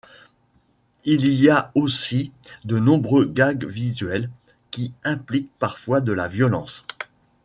[1.05, 2.31] Il y a aussi
[2.65, 4.31] de nombreux gags visuels,
[4.71, 6.85] qui impliquent parfois de la violence.